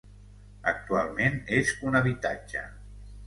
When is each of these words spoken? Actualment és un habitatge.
Actualment 0.71 1.37
és 1.59 1.75
un 1.91 1.99
habitatge. 1.99 2.65